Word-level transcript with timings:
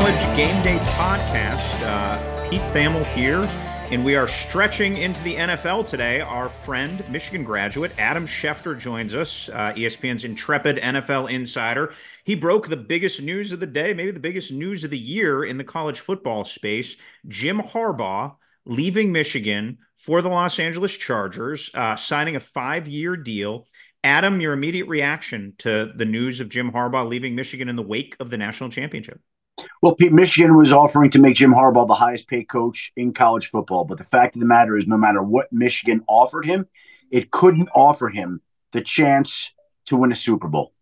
College 0.00 0.34
Game 0.34 0.62
Day 0.62 0.78
Podcast. 0.94 1.82
Uh, 1.84 2.48
Pete 2.48 2.62
Thamel 2.72 3.04
here, 3.12 3.46
and 3.90 4.02
we 4.02 4.16
are 4.16 4.26
stretching 4.26 4.96
into 4.96 5.22
the 5.22 5.34
NFL 5.34 5.86
today. 5.86 6.22
Our 6.22 6.48
friend, 6.48 7.06
Michigan 7.10 7.44
graduate 7.44 7.92
Adam 7.98 8.26
Schefter 8.26 8.78
joins 8.78 9.14
us, 9.14 9.50
uh, 9.50 9.74
ESPN's 9.76 10.24
intrepid 10.24 10.78
NFL 10.78 11.28
insider. 11.30 11.92
He 12.24 12.34
broke 12.34 12.66
the 12.66 12.78
biggest 12.78 13.20
news 13.20 13.52
of 13.52 13.60
the 13.60 13.66
day, 13.66 13.92
maybe 13.92 14.10
the 14.10 14.20
biggest 14.20 14.50
news 14.52 14.84
of 14.84 14.90
the 14.90 14.98
year 14.98 15.44
in 15.44 15.58
the 15.58 15.64
college 15.64 16.00
football 16.00 16.46
space. 16.46 16.96
Jim 17.28 17.58
Harbaugh 17.60 18.36
leaving 18.64 19.12
Michigan 19.12 19.76
for 19.98 20.22
the 20.22 20.30
Los 20.30 20.58
Angeles 20.58 20.96
Chargers, 20.96 21.70
uh, 21.74 21.96
signing 21.96 22.36
a 22.36 22.40
five 22.40 22.88
year 22.88 23.18
deal. 23.18 23.66
Adam, 24.02 24.40
your 24.40 24.54
immediate 24.54 24.88
reaction 24.88 25.52
to 25.58 25.92
the 25.94 26.06
news 26.06 26.40
of 26.40 26.48
Jim 26.48 26.72
Harbaugh 26.72 27.06
leaving 27.06 27.34
Michigan 27.34 27.68
in 27.68 27.76
the 27.76 27.82
wake 27.82 28.16
of 28.18 28.30
the 28.30 28.38
national 28.38 28.70
championship? 28.70 29.20
Well, 29.82 29.94
Pete, 29.94 30.12
Michigan 30.12 30.56
was 30.56 30.72
offering 30.72 31.10
to 31.10 31.18
make 31.18 31.36
Jim 31.36 31.52
Harbaugh 31.52 31.88
the 31.88 31.94
highest 31.94 32.28
paid 32.28 32.44
coach 32.44 32.92
in 32.96 33.14
college 33.14 33.46
football. 33.46 33.86
But 33.86 33.96
the 33.96 34.04
fact 34.04 34.36
of 34.36 34.40
the 34.40 34.46
matter 34.46 34.76
is, 34.76 34.86
no 34.86 34.98
matter 34.98 35.22
what 35.22 35.50
Michigan 35.52 36.04
offered 36.06 36.44
him, 36.44 36.66
it 37.10 37.30
couldn't 37.30 37.70
offer 37.74 38.10
him 38.10 38.42
the 38.72 38.82
chance 38.82 39.52
to 39.86 39.96
win 39.96 40.12
a 40.12 40.16
Super 40.16 40.48
Bowl. 40.48 40.74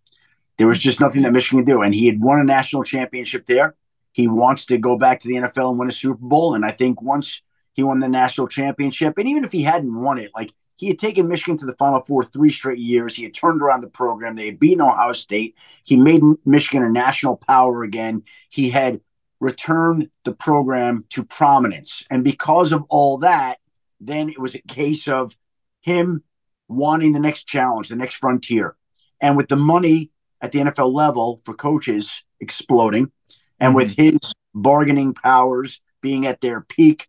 There 0.59 0.67
was 0.67 0.81
just 0.81 0.99
nothing 0.99 1.23
that 1.23 1.33
Michigan 1.33 1.65
could 1.65 1.71
do. 1.71 1.83
And 1.83 1.95
he 1.95 2.07
had 2.07 2.21
won 2.21 2.41
a 2.41 2.45
national 2.45 2.83
championship 2.83 3.47
there. 3.47 3.77
He 4.11 4.27
wants 4.27 4.67
to 4.67 4.79
go 4.79 4.99
back 4.99 5.21
to 5.21 5.29
the 5.29 5.35
NFL 5.35 5.71
and 5.71 5.79
win 5.79 5.89
a 5.89 5.93
Super 5.93 6.19
Bowl. 6.21 6.57
And 6.57 6.65
I 6.65 6.73
think 6.73 7.01
once 7.01 7.43
he 7.75 7.85
won 7.85 8.01
the 8.01 8.09
national 8.09 8.49
championship, 8.49 9.17
and 9.17 9.29
even 9.29 9.45
if 9.45 9.53
he 9.53 9.63
hadn't 9.63 9.95
won 9.95 10.19
it, 10.19 10.33
like 10.35 10.53
he 10.79 10.87
had 10.87 10.99
taken 10.99 11.27
Michigan 11.27 11.57
to 11.59 11.67
the 11.67 11.73
Final 11.73 12.05
Four 12.07 12.23
three 12.23 12.51
straight 12.51 12.79
years. 12.79 13.17
He 13.17 13.25
had 13.25 13.35
turned 13.35 13.61
around 13.61 13.81
the 13.81 13.89
program. 13.89 14.37
They 14.37 14.47
had 14.47 14.61
beaten 14.61 14.81
Ohio 14.81 15.11
State. 15.11 15.57
He 15.83 15.97
made 15.97 16.23
Michigan 16.45 16.85
a 16.85 16.89
national 16.89 17.37
power 17.37 17.83
again. 17.83 18.23
He 18.49 18.71
had 18.71 19.01
returned 19.41 20.09
the 20.25 20.33
program 20.33 21.05
to 21.11 21.25
prominence. 21.25 22.07
And 22.11 22.23
because 22.23 22.71
of 22.71 22.85
all 22.91 23.19
that, 23.19 23.59
then 24.01 24.29
it 24.29 24.39
was 24.39 24.55
a 24.55 24.61
case 24.61 25.09
of 25.09 25.37
him 25.81 26.23
wanting 26.69 27.13
the 27.13 27.19
next 27.19 27.49
challenge, 27.49 27.89
the 27.89 27.97
next 27.97 28.15
frontier. 28.15 28.77
And 29.21 29.37
with 29.37 29.49
the 29.49 29.57
money 29.57 30.13
at 30.41 30.53
the 30.53 30.61
NFL 30.61 30.93
level 30.93 31.41
for 31.45 31.55
coaches 31.55 32.23
exploding, 32.39 33.11
and 33.59 33.75
with 33.75 33.97
mm-hmm. 33.97 34.17
his 34.17 34.33
bargaining 34.55 35.13
powers 35.13 35.81
being 36.01 36.25
at 36.25 36.41
their 36.41 36.61
peak 36.61 37.09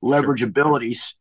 leverage 0.00 0.44
abilities, 0.44 1.16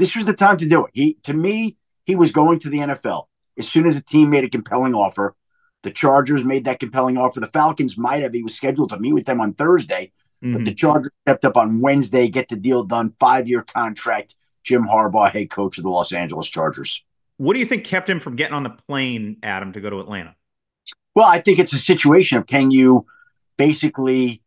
this 0.00 0.16
was 0.16 0.24
the 0.24 0.32
time 0.32 0.56
to 0.56 0.66
do 0.66 0.86
it. 0.86 0.90
He, 0.94 1.14
to 1.24 1.32
me, 1.32 1.76
he 2.04 2.16
was 2.16 2.32
going 2.32 2.58
to 2.60 2.70
the 2.70 2.78
NFL 2.78 3.26
as 3.58 3.68
soon 3.68 3.86
as 3.86 3.94
the 3.94 4.00
team 4.00 4.30
made 4.30 4.44
a 4.44 4.48
compelling 4.48 4.94
offer. 4.94 5.36
The 5.82 5.90
Chargers 5.90 6.44
made 6.44 6.64
that 6.64 6.80
compelling 6.80 7.16
offer. 7.16 7.40
The 7.40 7.46
Falcons 7.46 7.96
might 7.96 8.22
have. 8.22 8.34
He 8.34 8.42
was 8.42 8.54
scheduled 8.54 8.90
to 8.90 8.98
meet 8.98 9.14
with 9.14 9.26
them 9.26 9.40
on 9.40 9.54
Thursday, 9.54 10.12
mm-hmm. 10.42 10.54
but 10.54 10.64
the 10.64 10.74
Chargers 10.74 11.12
kept 11.26 11.44
up 11.44 11.56
on 11.56 11.80
Wednesday, 11.80 12.28
get 12.28 12.48
the 12.48 12.56
deal 12.56 12.84
done. 12.84 13.14
Five 13.18 13.48
year 13.48 13.62
contract. 13.62 14.34
Jim 14.62 14.84
Harbaugh, 14.84 15.30
head 15.30 15.48
coach 15.48 15.78
of 15.78 15.84
the 15.84 15.90
Los 15.90 16.12
Angeles 16.12 16.46
Chargers. 16.46 17.02
What 17.38 17.54
do 17.54 17.60
you 17.60 17.66
think 17.66 17.84
kept 17.84 18.10
him 18.10 18.20
from 18.20 18.36
getting 18.36 18.54
on 18.54 18.62
the 18.62 18.70
plane, 18.70 19.38
Adam, 19.42 19.72
to 19.72 19.80
go 19.80 19.88
to 19.88 20.00
Atlanta? 20.00 20.36
Well, 21.14 21.26
I 21.26 21.40
think 21.40 21.58
it's 21.58 21.72
a 21.72 21.78
situation 21.78 22.36
of 22.36 22.46
can 22.46 22.70
you 22.70 23.06
basically 23.56 24.42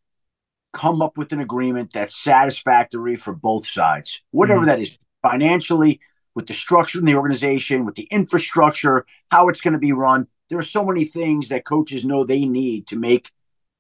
come 0.72 1.02
up 1.02 1.18
with 1.18 1.34
an 1.34 1.40
agreement 1.40 1.94
that's 1.94 2.16
satisfactory 2.16 3.16
for 3.16 3.34
both 3.34 3.66
sides, 3.66 4.22
whatever 4.32 4.62
mm-hmm. 4.62 4.68
that 4.68 4.80
is 4.80 5.00
financially, 5.24 6.00
with 6.36 6.46
the 6.46 6.54
structure 6.54 7.00
in 7.00 7.06
the 7.06 7.16
organization, 7.16 7.86
with 7.86 7.96
the 7.96 8.08
infrastructure, 8.12 9.06
how 9.32 9.50
it's 9.50 9.62
going 9.62 9.74
to 9.74 9.80
be 9.80 9.92
run. 9.92 10.28
There 10.50 10.60
are 10.60 10.64
so 10.64 10.86
many 10.86 11.06
things 11.06 11.50
that 11.50 11.66
coaches 11.66 12.06
know 12.06 12.24
they 12.24 12.46
need 12.46 12.88
to 12.88 12.96
make 12.96 13.32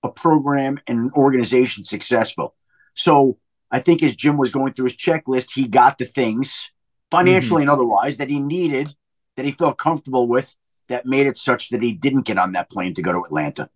a 0.01 0.09
program 0.09 0.79
and 0.87 0.97
an 0.99 1.11
organization 1.15 1.83
successful. 1.83 2.55
So 2.93 3.37
I 3.69 3.79
think 3.79 4.03
as 4.03 4.15
Jim 4.15 4.37
was 4.37 4.51
going 4.51 4.73
through 4.73 4.85
his 4.85 4.95
checklist, 4.95 5.51
he 5.53 5.67
got 5.67 5.97
the 5.97 6.05
things 6.05 6.71
financially 7.11 7.63
mm-hmm. 7.63 7.69
and 7.69 7.69
otherwise 7.69 8.17
that 8.17 8.29
he 8.29 8.39
needed, 8.39 8.95
that 9.35 9.45
he 9.45 9.51
felt 9.51 9.77
comfortable 9.77 10.27
with, 10.27 10.55
that 10.89 11.05
made 11.05 11.27
it 11.27 11.37
such 11.37 11.69
that 11.69 11.81
he 11.81 11.93
didn't 11.93 12.25
get 12.25 12.37
on 12.37 12.53
that 12.53 12.69
plane 12.69 12.93
to 12.93 13.01
go 13.01 13.11
to 13.11 13.23
Atlanta. 13.23 13.69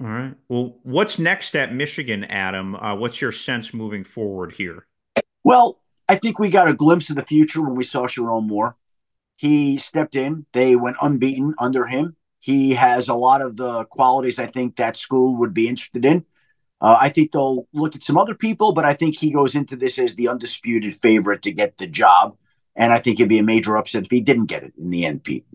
All 0.00 0.06
right. 0.06 0.34
Well, 0.48 0.78
what's 0.82 1.18
next 1.18 1.54
at 1.56 1.74
Michigan, 1.74 2.24
Adam? 2.24 2.74
Uh, 2.74 2.94
what's 2.94 3.20
your 3.20 3.32
sense 3.32 3.72
moving 3.72 4.04
forward 4.04 4.52
here? 4.52 4.86
Well, 5.44 5.81
I 6.12 6.16
think 6.16 6.38
we 6.38 6.50
got 6.50 6.68
a 6.68 6.74
glimpse 6.74 7.08
of 7.08 7.16
the 7.16 7.24
future 7.24 7.62
when 7.62 7.74
we 7.74 7.84
saw 7.84 8.02
Sherrone 8.02 8.46
Moore. 8.46 8.76
He 9.36 9.78
stepped 9.78 10.14
in. 10.14 10.44
They 10.52 10.76
went 10.76 10.98
unbeaten 11.00 11.54
under 11.58 11.86
him. 11.86 12.16
He 12.38 12.72
has 12.72 13.08
a 13.08 13.14
lot 13.14 13.40
of 13.40 13.56
the 13.56 13.86
qualities 13.86 14.38
I 14.38 14.46
think 14.46 14.76
that 14.76 14.98
school 14.98 15.38
would 15.38 15.54
be 15.54 15.68
interested 15.68 16.04
in. 16.04 16.26
Uh, 16.82 16.98
I 17.00 17.08
think 17.08 17.32
they'll 17.32 17.66
look 17.72 17.96
at 17.96 18.02
some 18.02 18.18
other 18.18 18.34
people, 18.34 18.72
but 18.72 18.84
I 18.84 18.92
think 18.92 19.16
he 19.16 19.30
goes 19.30 19.54
into 19.54 19.74
this 19.74 19.98
as 19.98 20.14
the 20.14 20.28
undisputed 20.28 20.94
favorite 20.96 21.40
to 21.42 21.50
get 21.50 21.78
the 21.78 21.86
job. 21.86 22.36
And 22.76 22.92
I 22.92 22.98
think 22.98 23.18
it'd 23.18 23.30
be 23.30 23.38
a 23.38 23.42
major 23.42 23.78
upset 23.78 24.04
if 24.04 24.10
he 24.10 24.20
didn't 24.20 24.46
get 24.46 24.64
it 24.64 24.74
in 24.76 24.90
the 24.90 25.06
end, 25.06 25.24
Pete. 25.24 25.46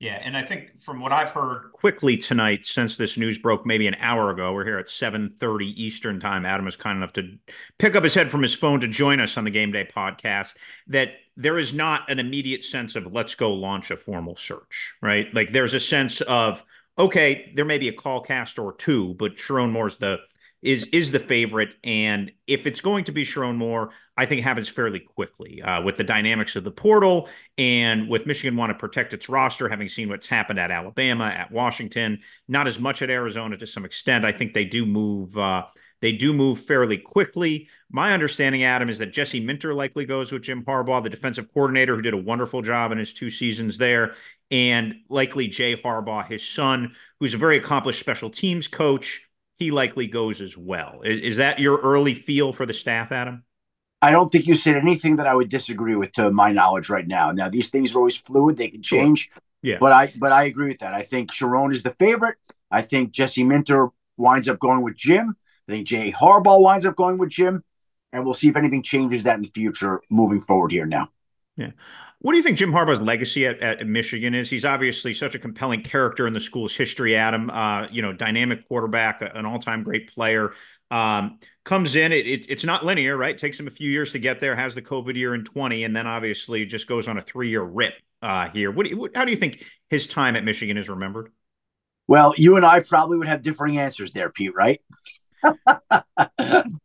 Yeah, 0.00 0.18
and 0.22 0.34
I 0.34 0.42
think 0.42 0.80
from 0.80 0.98
what 0.98 1.12
I've 1.12 1.30
heard 1.30 1.72
quickly 1.72 2.16
tonight, 2.16 2.64
since 2.64 2.96
this 2.96 3.18
news 3.18 3.38
broke 3.38 3.66
maybe 3.66 3.86
an 3.86 3.96
hour 4.00 4.30
ago, 4.30 4.54
we're 4.54 4.64
here 4.64 4.78
at 4.78 4.88
7:30 4.88 5.66
Eastern 5.76 6.18
time. 6.18 6.46
Adam 6.46 6.66
is 6.66 6.74
kind 6.74 6.96
enough 6.96 7.12
to 7.14 7.38
pick 7.76 7.94
up 7.94 8.02
his 8.02 8.14
head 8.14 8.30
from 8.30 8.40
his 8.40 8.54
phone 8.54 8.80
to 8.80 8.88
join 8.88 9.20
us 9.20 9.36
on 9.36 9.44
the 9.44 9.50
Game 9.50 9.72
Day 9.72 9.84
podcast. 9.94 10.56
That 10.86 11.10
there 11.36 11.58
is 11.58 11.74
not 11.74 12.10
an 12.10 12.18
immediate 12.18 12.64
sense 12.64 12.96
of 12.96 13.12
let's 13.12 13.34
go 13.34 13.52
launch 13.52 13.90
a 13.90 13.96
formal 13.98 14.36
search, 14.36 14.94
right? 15.02 15.32
Like 15.34 15.52
there's 15.52 15.74
a 15.74 15.80
sense 15.80 16.22
of 16.22 16.64
okay, 16.98 17.52
there 17.54 17.66
may 17.66 17.78
be 17.78 17.88
a 17.88 17.92
call 17.92 18.22
cast 18.22 18.58
or 18.58 18.74
two, 18.74 19.14
but 19.18 19.36
Sherrone 19.36 19.70
Moore's 19.70 19.96
the 19.96 20.18
is 20.62 20.86
is 20.86 21.10
the 21.10 21.18
favorite, 21.18 21.74
and 21.82 22.30
if 22.46 22.66
it's 22.66 22.80
going 22.80 23.04
to 23.04 23.12
be 23.12 23.24
Sherrone 23.24 23.56
Moore, 23.56 23.90
I 24.16 24.26
think 24.26 24.40
it 24.40 24.44
happens 24.44 24.68
fairly 24.68 25.00
quickly 25.00 25.62
uh, 25.62 25.82
with 25.82 25.96
the 25.96 26.04
dynamics 26.04 26.54
of 26.56 26.64
the 26.64 26.70
portal 26.70 27.28
and 27.56 28.08
with 28.08 28.26
Michigan 28.26 28.56
want 28.56 28.70
to 28.70 28.78
protect 28.78 29.14
its 29.14 29.28
roster, 29.28 29.68
having 29.68 29.88
seen 29.88 30.10
what's 30.10 30.26
happened 30.26 30.58
at 30.58 30.70
Alabama, 30.70 31.24
at 31.24 31.50
Washington, 31.50 32.18
not 32.46 32.66
as 32.66 32.78
much 32.78 33.00
at 33.00 33.08
Arizona 33.08 33.56
to 33.56 33.66
some 33.66 33.84
extent. 33.86 34.24
I 34.24 34.32
think 34.32 34.52
they 34.52 34.66
do 34.66 34.84
move. 34.84 35.36
Uh, 35.38 35.64
they 36.02 36.12
do 36.12 36.32
move 36.32 36.60
fairly 36.60 36.96
quickly. 36.98 37.68
My 37.90 38.12
understanding, 38.12 38.64
Adam, 38.64 38.88
is 38.88 38.98
that 38.98 39.12
Jesse 39.12 39.40
Minter 39.40 39.74
likely 39.74 40.06
goes 40.06 40.32
with 40.32 40.42
Jim 40.42 40.64
Harbaugh, 40.64 41.02
the 41.02 41.10
defensive 41.10 41.52
coordinator 41.52 41.94
who 41.94 42.02
did 42.02 42.14
a 42.14 42.18
wonderful 42.18 42.62
job 42.62 42.92
in 42.92 42.98
his 42.98 43.12
two 43.12 43.30
seasons 43.30 43.76
there, 43.76 44.14
and 44.50 44.94
likely 45.08 45.48
Jay 45.48 45.76
Harbaugh, 45.76 46.26
his 46.26 46.46
son, 46.46 46.94
who's 47.18 47.34
a 47.34 47.38
very 47.38 47.58
accomplished 47.58 48.00
special 48.00 48.30
teams 48.30 48.66
coach 48.66 49.26
he 49.60 49.70
likely 49.70 50.08
goes 50.08 50.40
as 50.40 50.56
well. 50.56 51.02
Is, 51.04 51.20
is, 51.20 51.36
that 51.36 51.60
your 51.60 51.78
early 51.78 52.14
feel 52.14 52.52
for 52.52 52.66
the 52.66 52.72
staff, 52.72 53.12
Adam? 53.12 53.44
I 54.02 54.10
don't 54.10 54.32
think 54.32 54.46
you 54.46 54.54
said 54.54 54.76
anything 54.76 55.16
that 55.16 55.26
I 55.26 55.34
would 55.34 55.50
disagree 55.50 55.94
with, 55.94 56.12
to 56.12 56.32
my 56.32 56.50
knowledge, 56.50 56.88
right 56.88 57.06
now. 57.06 57.30
Now 57.30 57.50
these 57.50 57.70
things 57.70 57.94
are 57.94 57.98
always 57.98 58.16
fluid; 58.16 58.56
they 58.56 58.68
can 58.68 58.82
change. 58.82 59.30
Sure. 59.32 59.42
Yeah, 59.62 59.76
but 59.78 59.92
I 59.92 60.12
but 60.16 60.32
I 60.32 60.44
agree 60.44 60.68
with 60.68 60.78
that. 60.78 60.94
I 60.94 61.02
think 61.02 61.30
Sherrone 61.30 61.72
is 61.74 61.82
the 61.82 61.94
favorite. 61.98 62.38
I 62.70 62.80
think 62.80 63.12
Jesse 63.12 63.44
Minter 63.44 63.90
winds 64.16 64.48
up 64.48 64.58
going 64.58 64.82
with 64.82 64.96
Jim. 64.96 65.34
I 65.68 65.72
think 65.72 65.86
Jay 65.86 66.10
Harbaugh 66.10 66.62
winds 66.62 66.86
up 66.86 66.96
going 66.96 67.18
with 67.18 67.28
Jim, 67.28 67.62
and 68.12 68.24
we'll 68.24 68.34
see 68.34 68.48
if 68.48 68.56
anything 68.56 68.82
changes 68.82 69.24
that 69.24 69.36
in 69.36 69.42
the 69.42 69.48
future 69.48 70.00
moving 70.08 70.40
forward 70.40 70.72
here 70.72 70.86
now. 70.86 71.10
Yeah. 71.56 71.72
What 72.22 72.32
do 72.32 72.36
you 72.36 72.42
think 72.42 72.58
Jim 72.58 72.70
Harbaugh's 72.70 73.00
legacy 73.00 73.46
at, 73.46 73.60
at 73.60 73.86
Michigan 73.86 74.34
is? 74.34 74.50
He's 74.50 74.66
obviously 74.66 75.14
such 75.14 75.34
a 75.34 75.38
compelling 75.38 75.82
character 75.82 76.26
in 76.26 76.34
the 76.34 76.40
school's 76.40 76.74
history, 76.74 77.16
Adam. 77.16 77.48
Uh, 77.48 77.88
you 77.90 78.02
know, 78.02 78.12
dynamic 78.12 78.68
quarterback, 78.68 79.22
an 79.22 79.46
all-time 79.46 79.82
great 79.82 80.12
player. 80.12 80.52
Um, 80.90 81.38
comes 81.64 81.96
in, 81.96 82.12
it, 82.12 82.26
it, 82.26 82.46
it's 82.50 82.64
not 82.64 82.84
linear, 82.84 83.16
right? 83.16 83.36
Takes 83.38 83.58
him 83.58 83.66
a 83.66 83.70
few 83.70 83.90
years 83.90 84.12
to 84.12 84.18
get 84.18 84.38
there. 84.38 84.54
Has 84.54 84.74
the 84.74 84.82
COVID 84.82 85.14
year 85.16 85.34
in 85.34 85.44
20, 85.44 85.84
and 85.84 85.96
then 85.96 86.06
obviously 86.06 86.66
just 86.66 86.86
goes 86.86 87.08
on 87.08 87.16
a 87.16 87.22
three-year 87.22 87.62
rip 87.62 87.94
uh, 88.20 88.50
here. 88.50 88.70
What, 88.70 88.90
what, 88.90 89.16
how 89.16 89.24
do 89.24 89.30
you 89.30 89.36
think 89.38 89.64
his 89.88 90.06
time 90.06 90.36
at 90.36 90.44
Michigan 90.44 90.76
is 90.76 90.90
remembered? 90.90 91.32
Well, 92.06 92.34
you 92.36 92.56
and 92.56 92.66
I 92.66 92.80
probably 92.80 93.16
would 93.16 93.28
have 93.28 93.40
differing 93.40 93.78
answers 93.78 94.12
there, 94.12 94.28
Pete. 94.28 94.54
Right? 94.54 94.82
but 95.42 96.04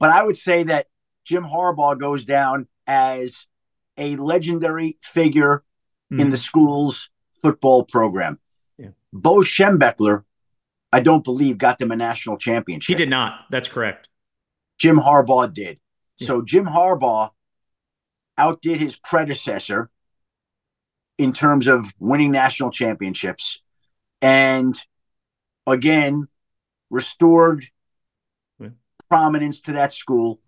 I 0.01 0.24
would 0.24 0.38
say 0.38 0.63
that 0.63 0.88
Jim 1.25 1.44
Harbaugh 1.44 2.00
goes 2.00 2.24
down 2.24 2.69
as 2.88 3.36
a 3.97 4.15
legendary 4.15 4.97
figure 5.01 5.63
mm. 6.12 6.19
in 6.19 6.30
the 6.30 6.38
school's 6.38 7.09
football 7.42 7.83
program. 7.83 8.39
Yeah. 8.77 8.89
Bo 9.13 9.38
Schembechler, 9.38 10.24
I 10.92 11.01
don't 11.01 11.24
believe, 11.24 11.57
got 11.57 11.80
them 11.80 11.92
a 11.92 11.95
national 11.95 12.38
championship. 12.38 12.88
He 12.88 12.95
did 12.95 13.09
not. 13.09 13.42
That's 13.50 13.68
correct. 13.68 14.09
Jim 14.77 14.97
Harbaugh 14.97 15.53
did. 15.53 15.80
Yeah. 16.18 16.27
So 16.27 16.42
Jim 16.42 16.65
Harbaugh 16.65 17.31
outdid 18.38 18.80
his 18.80 18.97
predecessor 18.97 19.89
in 21.18 21.31
terms 21.31 21.68
of 21.68 21.94
winning 22.00 22.31
national 22.31 22.71
championships 22.71 23.62
and 24.21 24.77
again 25.65 26.27
restored 26.89 27.65
yeah. 28.59 28.69
prominence 29.09 29.62
to 29.62 29.74
that 29.74 29.94
school 29.94 30.42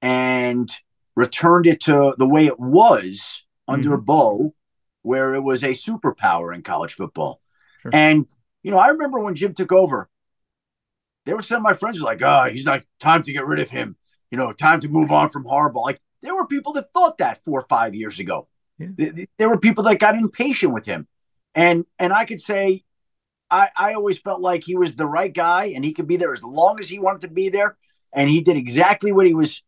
and 0.00 0.70
returned 1.14 1.66
it 1.66 1.80
to 1.82 2.14
the 2.18 2.28
way 2.28 2.46
it 2.46 2.58
was 2.58 3.42
under 3.68 3.96
mm-hmm. 3.96 4.04
Bo, 4.04 4.54
where 5.02 5.34
it 5.34 5.42
was 5.42 5.62
a 5.62 5.68
superpower 5.68 6.54
in 6.54 6.62
college 6.62 6.94
football. 6.94 7.40
Sure. 7.82 7.90
And, 7.94 8.26
you 8.62 8.70
know, 8.70 8.78
I 8.78 8.88
remember 8.88 9.20
when 9.20 9.34
Jim 9.34 9.54
took 9.54 9.72
over, 9.72 10.08
there 11.26 11.36
were 11.36 11.42
some 11.42 11.58
of 11.58 11.62
my 11.62 11.74
friends 11.74 11.98
who 11.98 12.04
were 12.04 12.10
like, 12.10 12.22
oh, 12.22 12.50
he's 12.50 12.66
like, 12.66 12.86
time 12.98 13.22
to 13.22 13.32
get 13.32 13.46
rid 13.46 13.60
of 13.60 13.70
him. 13.70 13.96
You 14.30 14.38
know, 14.38 14.52
time 14.52 14.80
to 14.80 14.88
move 14.88 15.12
on 15.12 15.30
from 15.30 15.44
Harbaugh. 15.44 15.84
Like 15.84 16.00
there 16.22 16.34
were 16.34 16.46
people 16.46 16.72
that 16.74 16.92
thought 16.94 17.18
that 17.18 17.44
four 17.44 17.60
or 17.60 17.66
five 17.68 17.94
years 17.94 18.18
ago. 18.18 18.48
Yeah. 18.78 19.24
There 19.38 19.48
were 19.48 19.58
people 19.58 19.84
that 19.84 19.98
got 19.98 20.14
impatient 20.14 20.72
with 20.72 20.86
him. 20.86 21.06
And 21.54 21.84
and 21.98 22.12
I 22.12 22.24
could 22.24 22.40
say 22.40 22.84
I, 23.50 23.68
I 23.76 23.92
always 23.92 24.18
felt 24.18 24.40
like 24.40 24.64
he 24.64 24.76
was 24.76 24.96
the 24.96 25.06
right 25.06 25.32
guy 25.32 25.72
and 25.74 25.84
he 25.84 25.92
could 25.92 26.06
be 26.06 26.16
there 26.16 26.32
as 26.32 26.42
long 26.42 26.78
as 26.80 26.88
he 26.88 26.98
wanted 26.98 27.22
to 27.22 27.28
be 27.28 27.50
there. 27.50 27.76
And 28.12 28.30
he 28.30 28.40
did 28.40 28.56
exactly 28.56 29.12
what 29.12 29.26
he 29.26 29.34
was 29.34 29.62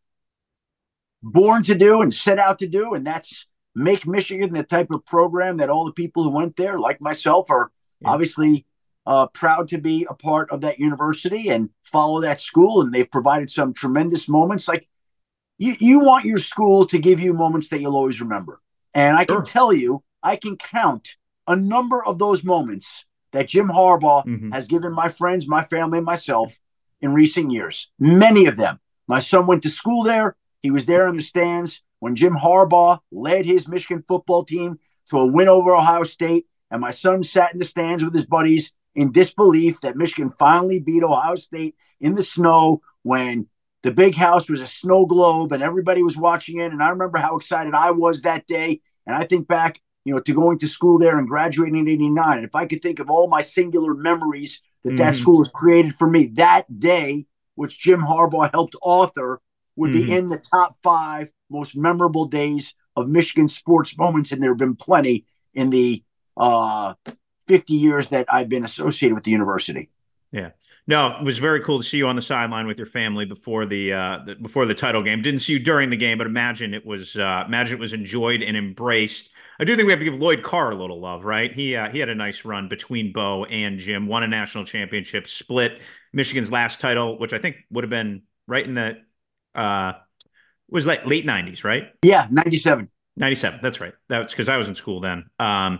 born 1.25 1.63
to 1.63 1.75
do 1.75 2.01
and 2.01 2.13
set 2.13 2.39
out 2.39 2.59
to 2.59 2.67
do. 2.67 2.93
And 2.93 3.05
that's 3.05 3.47
make 3.73 4.07
Michigan 4.07 4.53
the 4.53 4.63
type 4.63 4.91
of 4.91 5.05
program 5.05 5.57
that 5.57 5.69
all 5.69 5.85
the 5.85 5.91
people 5.91 6.23
who 6.23 6.29
went 6.29 6.55
there, 6.55 6.79
like 6.79 7.01
myself, 7.01 7.49
are 7.49 7.71
yeah. 7.99 8.09
obviously 8.09 8.65
uh, 9.05 9.27
proud 9.27 9.67
to 9.69 9.77
be 9.77 10.07
a 10.09 10.13
part 10.13 10.49
of 10.51 10.61
that 10.61 10.79
university 10.79 11.49
and 11.49 11.69
follow 11.83 12.21
that 12.21 12.41
school. 12.41 12.81
And 12.81 12.93
they've 12.93 13.09
provided 13.09 13.51
some 13.51 13.73
tremendous 13.73 14.29
moments. 14.29 14.67
Like 14.67 14.87
you, 15.57 15.75
you 15.79 15.99
want 15.99 16.25
your 16.25 16.37
school 16.37 16.85
to 16.87 16.99
give 16.99 17.19
you 17.19 17.33
moments 17.33 17.67
that 17.69 17.81
you'll 17.81 17.95
always 17.95 18.21
remember. 18.21 18.61
And 18.93 19.17
I 19.17 19.25
can 19.25 19.43
tell 19.43 19.73
you, 19.73 20.03
I 20.23 20.37
can 20.37 20.57
count 20.57 21.17
a 21.47 21.55
number 21.55 22.03
of 22.03 22.17
those 22.17 22.43
moments 22.43 23.05
that 23.33 23.49
Jim 23.49 23.67
Harbaugh 23.67 24.25
mm-hmm. 24.25 24.51
has 24.51 24.67
given 24.67 24.93
my 24.93 25.09
friends, 25.09 25.47
my 25.47 25.63
family, 25.63 25.97
and 25.97 26.05
myself 26.05 26.57
in 27.01 27.13
recent 27.13 27.51
years. 27.51 27.91
Many 27.99 28.45
of 28.45 28.55
them. 28.55 28.79
My 29.07 29.19
son 29.19 29.45
went 29.45 29.63
to 29.63 29.69
school 29.69 30.03
there. 30.03 30.35
He 30.65 30.71
was 30.71 30.87
there 30.87 31.07
in 31.07 31.15
the 31.15 31.21
stands 31.21 31.83
when 31.99 32.15
Jim 32.15 32.33
Harbaugh 32.33 32.97
led 33.11 33.45
his 33.45 33.67
Michigan 33.67 34.03
football 34.07 34.43
team 34.43 34.79
to 35.11 35.19
a 35.19 35.27
win 35.27 35.47
over 35.47 35.75
Ohio 35.75 36.05
State. 36.05 36.47
And 36.71 36.81
my 36.81 36.89
son 36.89 37.21
sat 37.21 37.53
in 37.53 37.59
the 37.59 37.65
stands 37.65 38.03
with 38.03 38.15
his 38.15 38.25
buddies 38.25 38.73
in 38.95 39.11
disbelief 39.11 39.81
that 39.81 39.95
Michigan 39.95 40.31
finally 40.31 40.79
beat 40.79 41.03
Ohio 41.03 41.35
State 41.35 41.75
in 42.01 42.15
the 42.15 42.23
snow 42.23 42.81
when 43.03 43.47
the 43.83 43.91
big 43.91 44.15
house 44.15 44.49
was 44.49 44.63
a 44.63 44.65
snow 44.65 45.05
globe 45.05 45.51
and 45.51 45.61
everybody 45.61 46.01
was 46.01 46.17
watching 46.17 46.59
it. 46.59 46.71
And 46.71 46.81
I 46.81 46.89
remember 46.89 47.19
how 47.19 47.35
excited 47.35 47.75
I 47.75 47.91
was 47.91 48.21
that 48.21 48.47
day. 48.47 48.81
And 49.05 49.15
I 49.15 49.23
think 49.25 49.47
back, 49.47 49.79
you 50.03 50.15
know, 50.15 50.19
to 50.19 50.33
going 50.33 50.57
to 50.57 50.67
school 50.67 50.97
there 50.97 51.19
and 51.19 51.27
graduating 51.27 51.77
in 51.77 51.87
89. 51.87 52.37
And 52.37 52.43
if 52.47 52.55
I 52.55 52.65
could 52.65 52.81
think 52.81 52.97
of 52.97 53.11
all 53.11 53.27
my 53.27 53.41
singular 53.41 53.93
memories 53.93 54.63
that 54.83 54.89
mm-hmm. 54.89 54.97
that 54.97 55.13
school 55.13 55.43
has 55.43 55.49
created 55.53 55.93
for 55.93 56.09
me 56.09 56.31
that 56.37 56.79
day, 56.79 57.27
which 57.53 57.79
Jim 57.79 58.01
Harbaugh 58.01 58.49
helped 58.51 58.75
author, 58.81 59.41
would 59.75 59.91
mm-hmm. 59.91 60.05
be 60.05 60.13
in 60.13 60.29
the 60.29 60.37
top 60.37 60.77
five 60.83 61.29
most 61.49 61.75
memorable 61.75 62.25
days 62.25 62.73
of 62.95 63.07
Michigan 63.07 63.47
sports 63.47 63.97
moments. 63.97 64.31
And 64.31 64.41
there 64.41 64.51
have 64.51 64.57
been 64.57 64.75
plenty 64.75 65.25
in 65.53 65.69
the 65.69 66.03
uh, 66.37 66.93
50 67.47 67.73
years 67.73 68.09
that 68.09 68.25
I've 68.29 68.49
been 68.49 68.63
associated 68.63 69.15
with 69.15 69.23
the 69.23 69.31
university. 69.31 69.89
Yeah. 70.31 70.51
No, 70.87 71.17
it 71.17 71.23
was 71.23 71.39
very 71.39 71.61
cool 71.61 71.79
to 71.79 71.83
see 71.83 71.97
you 71.97 72.07
on 72.07 72.15
the 72.15 72.21
sideline 72.21 72.67
with 72.67 72.77
your 72.77 72.85
family 72.85 73.25
before 73.25 73.65
the, 73.65 73.91
uh, 73.91 74.19
the, 74.23 74.35
before 74.35 74.67
the 74.67 74.75
title 74.75 75.01
game. 75.01 75.21
Didn't 75.21 75.39
see 75.39 75.53
you 75.53 75.59
during 75.59 75.89
the 75.89 75.97
game, 75.97 76.19
but 76.19 76.27
imagine 76.27 76.75
it 76.75 76.85
was 76.85 77.15
uh, 77.17 77.43
imagine 77.47 77.77
it 77.77 77.79
was 77.79 77.93
enjoyed 77.93 78.43
and 78.43 78.55
embraced. 78.55 79.31
I 79.59 79.63
do 79.63 79.75
think 79.75 79.87
we 79.87 79.93
have 79.93 79.99
to 79.99 80.05
give 80.05 80.19
Lloyd 80.19 80.43
Carr 80.43 80.71
a 80.71 80.75
little 80.75 81.01
love, 81.01 81.25
right? 81.25 81.51
He 81.51 81.75
uh, 81.75 81.89
he 81.89 81.97
had 81.97 82.09
a 82.09 82.15
nice 82.15 82.45
run 82.45 82.67
between 82.67 83.13
Bo 83.13 83.45
and 83.45 83.79
Jim, 83.79 84.05
won 84.05 84.21
a 84.21 84.27
national 84.27 84.65
championship, 84.65 85.27
split 85.27 85.81
Michigan's 86.13 86.51
last 86.51 86.79
title, 86.79 87.17
which 87.17 87.33
I 87.33 87.39
think 87.39 87.55
would 87.71 87.83
have 87.83 87.89
been 87.89 88.21
right 88.47 88.65
in 88.65 88.75
the 88.75 88.97
uh, 89.55 89.93
was 90.69 90.85
like 90.85 91.05
late 91.05 91.25
'90s, 91.25 91.63
right? 91.63 91.87
Yeah, 92.03 92.27
'97. 92.29 92.89
'97. 93.17 93.59
That's 93.61 93.79
right. 93.79 93.93
That's 94.09 94.33
because 94.33 94.49
I 94.49 94.57
was 94.57 94.67
in 94.67 94.75
school 94.75 95.01
then. 95.01 95.25
Um, 95.39 95.79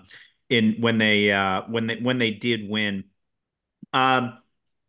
in 0.50 0.76
when 0.80 0.98
they 0.98 1.32
uh, 1.32 1.64
when 1.68 1.88
they 1.88 1.98
when 1.98 2.18
they 2.18 2.32
did 2.32 2.70
win. 2.70 3.06
Um, 3.94 4.38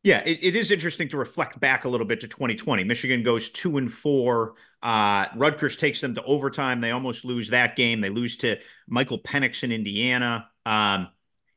yeah, 0.02 0.22
it, 0.24 0.38
it 0.42 0.56
is 0.56 0.70
interesting 0.70 1.08
to 1.08 1.16
reflect 1.16 1.58
back 1.58 1.84
a 1.84 1.88
little 1.88 2.06
bit 2.06 2.20
to 2.20 2.28
2020. 2.28 2.84
Michigan 2.84 3.22
goes 3.24 3.50
two 3.50 3.76
and 3.76 3.92
four. 3.92 4.54
Uh, 4.82 5.26
Rutgers 5.34 5.76
takes 5.76 6.00
them 6.00 6.14
to 6.14 6.22
overtime. 6.22 6.80
They 6.80 6.92
almost 6.92 7.24
lose 7.24 7.50
that 7.50 7.74
game. 7.74 8.00
They 8.00 8.10
lose 8.10 8.36
to 8.38 8.58
Michael 8.86 9.18
Penix 9.18 9.64
in 9.64 9.72
Indiana. 9.72 10.48
Um, 10.64 11.08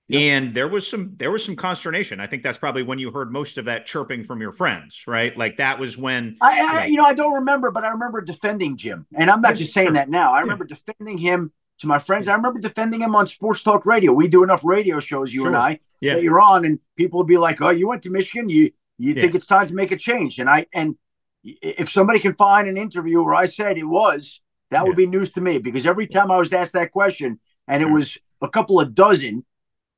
yep. 0.09 0.21
And 0.21 0.53
there 0.53 0.67
was 0.67 0.87
some 0.87 1.13
there 1.17 1.31
was 1.31 1.45
some 1.45 1.55
consternation. 1.55 2.19
I 2.19 2.27
think 2.27 2.43
that's 2.43 2.57
probably 2.57 2.83
when 2.83 2.99
you 2.99 3.11
heard 3.11 3.31
most 3.31 3.57
of 3.57 3.65
that 3.65 3.85
chirping 3.85 4.23
from 4.23 4.41
your 4.41 4.51
friends, 4.51 5.03
right? 5.07 5.35
Like 5.37 5.57
that 5.57 5.79
was 5.79 5.97
when 5.97 6.35
I, 6.41 6.81
I 6.81 6.85
you 6.87 6.97
know 6.97 7.05
I 7.05 7.13
don't 7.13 7.35
remember, 7.35 7.71
but 7.71 7.83
I 7.83 7.89
remember 7.89 8.21
defending 8.21 8.75
Jim, 8.75 9.05
and 9.15 9.31
I'm 9.31 9.41
not 9.41 9.55
just 9.55 9.73
saying 9.73 9.93
that 9.93 10.09
now. 10.09 10.33
I 10.33 10.41
remember 10.41 10.65
yeah. 10.67 10.75
defending 10.75 11.17
him 11.17 11.53
to 11.79 11.87
my 11.87 11.99
friends. 11.99 12.27
I 12.27 12.33
remember 12.33 12.59
defending 12.59 13.01
him 13.01 13.15
on 13.15 13.27
Sports 13.27 13.63
Talk 13.63 13.85
Radio. 13.85 14.11
We 14.11 14.27
do 14.27 14.43
enough 14.43 14.65
radio 14.65 14.99
shows, 14.99 15.33
you 15.33 15.41
sure. 15.41 15.47
and 15.47 15.57
I, 15.57 15.79
yeah. 16.01 16.15
that 16.15 16.23
you're 16.23 16.41
on, 16.41 16.65
and 16.65 16.79
people 16.95 17.19
would 17.19 17.27
be 17.27 17.37
like, 17.37 17.61
"Oh, 17.61 17.69
you 17.69 17.87
went 17.87 18.03
to 18.03 18.09
Michigan. 18.09 18.49
You 18.49 18.71
you 18.97 19.13
yeah. 19.13 19.21
think 19.21 19.35
it's 19.35 19.47
time 19.47 19.67
to 19.67 19.73
make 19.73 19.91
a 19.91 19.97
change?" 19.97 20.39
And 20.39 20.49
I 20.49 20.65
and 20.73 20.97
if 21.43 21.91
somebody 21.91 22.19
can 22.19 22.35
find 22.35 22.67
an 22.67 22.77
interview 22.77 23.23
where 23.23 23.35
I 23.35 23.47
said 23.47 23.77
it 23.77 23.85
was, 23.85 24.41
that 24.71 24.79
yeah. 24.79 24.83
would 24.83 24.97
be 24.97 25.07
news 25.07 25.31
to 25.33 25.41
me 25.41 25.57
because 25.57 25.85
every 25.85 26.07
time 26.07 26.31
I 26.31 26.37
was 26.37 26.51
asked 26.51 26.73
that 26.73 26.91
question, 26.91 27.39
and 27.67 27.81
it 27.81 27.89
was 27.89 28.17
a 28.41 28.49
couple 28.49 28.79
of 28.79 28.93
dozen, 28.93 29.45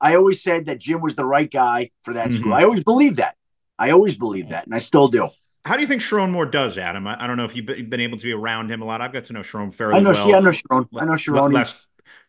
I 0.01 0.15
always 0.15 0.41
said 0.41 0.65
that 0.65 0.79
Jim 0.79 0.99
was 0.99 1.15
the 1.15 1.25
right 1.25 1.49
guy 1.49 1.91
for 2.03 2.15
that 2.15 2.29
mm-hmm. 2.29 2.39
school. 2.39 2.53
I 2.53 2.63
always 2.63 2.83
believed 2.83 3.17
that. 3.17 3.35
I 3.77 3.91
always 3.91 4.17
believe 4.17 4.49
that, 4.49 4.65
and 4.65 4.75
I 4.75 4.79
still 4.79 5.07
do. 5.07 5.29
How 5.63 5.75
do 5.75 5.81
you 5.81 5.87
think 5.87 6.01
Sherrone 6.01 6.31
Moore 6.31 6.47
does, 6.47 6.77
Adam? 6.77 7.05
I, 7.05 7.23
I, 7.23 7.27
don't 7.27 7.37
know 7.37 7.45
if 7.45 7.55
you've 7.55 7.65
been 7.65 7.99
able 7.99 8.17
to 8.17 8.23
be 8.23 8.31
around 8.31 8.71
him 8.71 8.81
a 8.81 8.85
lot. 8.85 8.99
I've 8.99 9.13
got 9.13 9.25
to 9.25 9.33
know 9.33 9.41
Sherrone 9.41 9.73
fairly 9.73 9.95
I 9.95 9.99
know, 9.99 10.11
well. 10.11 10.35
I 10.35 10.39
know 10.39 10.49
Sherrone. 10.49 10.87
I 10.99 11.05
know 11.05 11.13
Sherrone. 11.13 11.53
Last, 11.53 11.77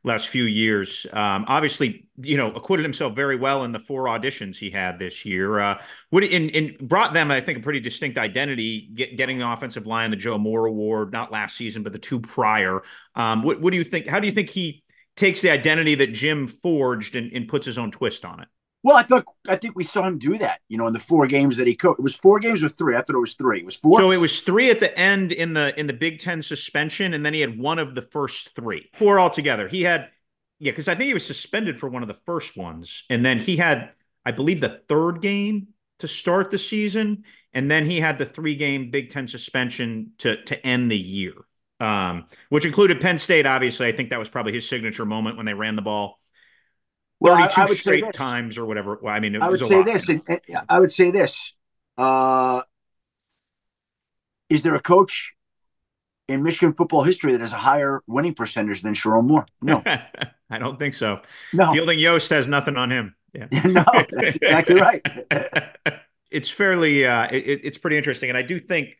last 0.05 0.29
few 0.29 0.45
years. 0.45 1.07
Um, 1.13 1.47
obviously, 1.49 2.09
you 2.19 2.37
know, 2.37 2.53
acquitted 2.53 2.85
himself 2.85 3.15
very 3.15 3.37
well 3.37 3.65
in 3.65 3.73
the 3.73 3.79
four 3.79 4.05
auditions 4.05 4.57
he 4.57 4.71
had 4.71 4.99
this 4.99 5.25
year. 5.25 5.59
Uh, 5.59 5.83
would 6.11 6.25
in, 6.25 6.51
in 6.51 6.87
brought 6.87 7.15
them, 7.15 7.31
I 7.31 7.41
think, 7.41 7.59
a 7.59 7.61
pretty 7.63 7.81
distinct 7.81 8.19
identity, 8.19 8.91
get, 8.95 9.17
getting 9.17 9.39
the 9.39 9.51
offensive 9.51 9.87
line, 9.87 10.11
the 10.11 10.17
Joe 10.17 10.39
Moore 10.39 10.67
Award, 10.67 11.13
not 11.13 11.33
last 11.33 11.57
season, 11.57 11.83
but 11.83 11.93
the 11.93 11.99
two 11.99 12.21
prior. 12.21 12.83
Um, 13.15 13.43
what, 13.43 13.61
what 13.61 13.73
do 13.73 13.79
you 13.79 13.85
think? 13.85 14.07
How 14.07 14.21
do 14.21 14.27
you 14.27 14.33
think 14.33 14.51
he 14.51 14.83
takes 15.17 15.41
the 15.41 15.50
identity 15.50 15.94
that 15.97 16.12
Jim 16.12 16.47
forged 16.47 17.17
and, 17.17 17.32
and 17.32 17.49
puts 17.49 17.67
his 17.67 17.79
own 17.79 17.91
twist 17.91 18.25
on 18.25 18.41
it? 18.41 18.49
Well, 18.85 18.97
I 18.97 19.05
thought 19.05 19.25
I 19.47 19.56
think 19.56 19.76
we 19.76 19.85
saw 19.85 20.06
him 20.06 20.19
do 20.19 20.37
that. 20.38 20.61
You 20.69 20.76
know, 20.76 20.88
in 20.88 20.93
the 20.93 20.99
four 20.99 21.26
games 21.29 21.56
that 21.59 21.69
he 21.69 21.76
coached, 21.76 22.00
it 22.00 22.03
was 22.03 22.17
four 22.17 22.41
games 22.41 22.64
or 22.64 22.69
three. 22.69 22.97
I 22.97 22.99
thought 22.99 23.14
it 23.14 23.20
was 23.20 23.35
three. 23.35 23.61
It 23.61 23.64
was 23.64 23.76
four. 23.76 24.00
So 24.00 24.11
it 24.11 24.17
was 24.17 24.41
three 24.41 24.70
at 24.70 24.81
the 24.81 24.97
end 24.99 25.31
in 25.31 25.53
the 25.53 25.79
in 25.79 25.87
the 25.87 25.93
Big 25.93 26.19
Ten 26.19 26.43
suspension, 26.43 27.14
and 27.14 27.25
then 27.25 27.32
he 27.32 27.41
had 27.41 27.59
one 27.59 27.79
of 27.79 27.94
the 27.94 28.03
first 28.03 28.56
three, 28.56 28.91
four 28.94 29.20
altogether. 29.20 29.69
He 29.69 29.82
had, 29.82 30.09
yeah, 30.59 30.73
because 30.73 30.88
I 30.88 30.97
think 30.97 31.06
he 31.06 31.14
was 31.14 31.25
suspended 31.25 31.79
for 31.79 31.88
one 31.88 32.03
of 32.03 32.09
the 32.09 32.19
first 32.26 32.56
ones, 32.56 33.05
and 33.09 33.25
then 33.25 33.38
he 33.38 33.56
had, 33.56 33.91
I 34.26 34.32
believe, 34.32 34.61
the 34.61 34.83
third 34.88 35.23
game 35.23 35.69
to 36.00 36.09
start 36.09 36.50
the 36.50 36.59
season, 36.59 37.23
and 37.52 37.71
then 37.71 37.87
he 37.87 38.00
had 38.00 38.19
the 38.19 38.26
three 38.26 38.57
game 38.57 38.90
Big 38.90 39.11
Ten 39.11 39.28
suspension 39.28 40.11
to 40.19 40.42
to 40.42 40.66
end 40.66 40.90
the 40.90 40.99
year, 40.99 41.35
um, 41.83 42.27
which 42.49 42.65
included 42.65 43.01
Penn 43.01 43.19
State. 43.19 43.47
Obviously, 43.47 43.87
I 43.87 43.93
think 43.93 44.11
that 44.11 44.19
was 44.19 44.29
probably 44.29 44.53
his 44.53 44.69
signature 44.69 45.05
moment 45.05 45.37
when 45.37 45.47
they 45.47 45.55
ran 45.55 45.77
the 45.77 45.83
ball 45.83 46.21
well, 47.23 47.37
32 47.37 47.61
I, 47.61 47.65
I 47.65 47.75
straight 47.75 48.12
times 48.12 48.59
or 48.59 48.67
whatever. 48.67 48.99
Well, 49.01 49.15
I 49.15 49.21
mean, 49.21 49.41
I 49.41 49.49
would 49.49 49.61
say 49.61 49.83
this. 49.83 50.09
And, 50.09 50.23
and 50.27 50.41
I 50.69 50.81
would 50.81 50.93
say 50.93 51.11
this. 51.11 51.55
Uh, 51.99 52.62
is 54.49 54.62
there 54.62 54.75
a 54.75 54.81
coach 54.81 55.33
in 56.29 56.43
Michigan 56.43 56.75
football 56.75 57.03
history 57.03 57.33
that 57.33 57.41
has 57.41 57.53
a 57.53 57.57
higher 57.57 58.03
winning 58.07 58.35
percentage 58.35 58.83
than 58.83 58.95
Sherrone 58.95 59.27
Moore? 59.27 59.47
No, 59.61 59.83
I 60.51 60.59
don't 60.59 60.79
think 60.79 60.95
so. 60.95 61.21
No, 61.53 61.73
Fielding 61.73 61.99
Yost 61.99 62.31
has 62.31 62.49
nothing 62.49 62.77
on 62.77 62.91
him. 62.91 63.15
Yeah, 63.35 63.47
no, 63.65 63.85
that's 64.11 64.37
exactly 64.37 64.75
right. 64.77 65.03
it's 66.31 66.51
fairly, 66.51 67.07
uh, 67.07 67.29
it, 67.31 67.61
it's 67.65 67.79
pretty 67.79 67.97
interesting, 67.97 68.31
and 68.31 68.37
I 68.37 68.43
do 68.43 68.59
think 68.59 68.97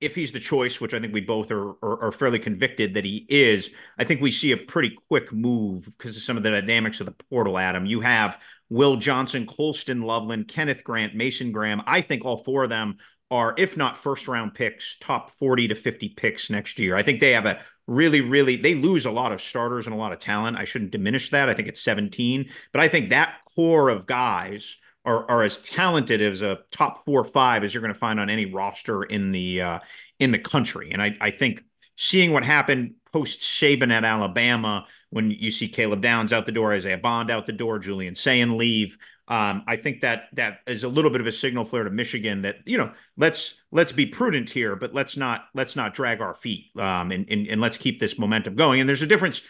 if 0.00 0.14
he's 0.14 0.32
the 0.32 0.40
choice, 0.40 0.80
which 0.80 0.92
I 0.92 1.00
think 1.00 1.14
we 1.14 1.22
both 1.22 1.50
are, 1.50 1.70
are, 1.82 2.04
are 2.04 2.12
fairly 2.12 2.38
convicted 2.38 2.94
that 2.94 3.04
he 3.04 3.26
is, 3.28 3.70
I 3.98 4.04
think 4.04 4.20
we 4.20 4.30
see 4.30 4.52
a 4.52 4.56
pretty 4.56 4.96
quick 5.08 5.32
move 5.32 5.86
because 5.96 6.16
of 6.16 6.22
some 6.22 6.36
of 6.36 6.42
the 6.42 6.50
dynamics 6.50 7.00
of 7.00 7.06
the 7.06 7.24
portal. 7.30 7.56
Adam, 7.56 7.86
you 7.86 8.00
have 8.00 8.40
Will 8.68 8.96
Johnson, 8.96 9.46
Colston 9.46 10.02
Loveland, 10.02 10.48
Kenneth 10.48 10.84
Grant, 10.84 11.14
Mason 11.14 11.50
Graham. 11.50 11.82
I 11.86 12.02
think 12.02 12.24
all 12.24 12.36
four 12.36 12.64
of 12.64 12.70
them 12.70 12.98
are, 13.30 13.54
if 13.56 13.76
not 13.76 13.96
first 13.96 14.28
round 14.28 14.54
picks, 14.54 14.98
top 14.98 15.30
40 15.30 15.68
to 15.68 15.74
50 15.74 16.10
picks 16.10 16.50
next 16.50 16.78
year. 16.78 16.94
I 16.94 17.02
think 17.02 17.20
they 17.20 17.32
have 17.32 17.46
a 17.46 17.60
really, 17.86 18.20
really, 18.20 18.56
they 18.56 18.74
lose 18.74 19.06
a 19.06 19.10
lot 19.10 19.32
of 19.32 19.40
starters 19.40 19.86
and 19.86 19.94
a 19.94 19.98
lot 19.98 20.12
of 20.12 20.18
talent. 20.18 20.58
I 20.58 20.64
shouldn't 20.64 20.90
diminish 20.90 21.30
that. 21.30 21.48
I 21.48 21.54
think 21.54 21.68
it's 21.68 21.82
17, 21.82 22.50
but 22.72 22.82
I 22.82 22.88
think 22.88 23.08
that 23.10 23.38
core 23.54 23.88
of 23.88 24.06
guys 24.06 24.76
are, 25.06 25.30
are 25.30 25.42
as 25.42 25.58
talented 25.58 26.20
as 26.20 26.42
a 26.42 26.58
top 26.70 27.04
four 27.04 27.20
or 27.20 27.24
five 27.24 27.64
as 27.64 27.72
you're 27.72 27.80
going 27.80 27.92
to 27.92 27.98
find 27.98 28.20
on 28.20 28.28
any 28.28 28.46
roster 28.52 29.04
in 29.04 29.32
the 29.32 29.62
uh, 29.62 29.78
in 30.18 30.32
the 30.32 30.38
country. 30.38 30.90
And 30.92 31.00
I, 31.00 31.16
I 31.20 31.30
think 31.30 31.62
seeing 31.96 32.32
what 32.32 32.44
happened 32.44 32.94
post 33.12 33.40
Saban 33.40 33.92
at 33.92 34.04
Alabama, 34.04 34.86
when 35.10 35.30
you 35.30 35.50
see 35.50 35.68
Caleb 35.68 36.02
Downs 36.02 36.32
out 36.32 36.44
the 36.44 36.52
door, 36.52 36.72
Isaiah 36.72 36.98
Bond 36.98 37.30
out 37.30 37.46
the 37.46 37.52
door, 37.52 37.78
Julian 37.78 38.14
Sayin 38.14 38.58
leave, 38.58 38.98
um, 39.28 39.64
I 39.66 39.76
think 39.76 40.02
that 40.02 40.28
that 40.34 40.60
is 40.68 40.84
a 40.84 40.88
little 40.88 41.10
bit 41.10 41.20
of 41.20 41.26
a 41.26 41.32
signal 41.32 41.64
flare 41.64 41.82
to 41.82 41.90
Michigan 41.90 42.42
that 42.42 42.56
you 42.64 42.78
know 42.78 42.92
let's 43.16 43.60
let's 43.72 43.90
be 43.90 44.06
prudent 44.06 44.48
here, 44.50 44.76
but 44.76 44.94
let's 44.94 45.16
not 45.16 45.46
let's 45.52 45.74
not 45.74 45.94
drag 45.94 46.20
our 46.20 46.34
feet 46.34 46.66
um, 46.76 47.10
and, 47.10 47.28
and 47.28 47.48
and 47.48 47.60
let's 47.60 47.76
keep 47.76 47.98
this 47.98 48.18
momentum 48.18 48.54
going. 48.54 48.78
And 48.80 48.88
there's 48.88 49.02
a 49.02 49.06
difference 49.06 49.42